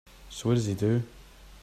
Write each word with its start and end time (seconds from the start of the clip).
So 0.29 0.49
what 0.49 0.55
does 0.55 0.65
he 0.65 0.73
do? 0.73 1.03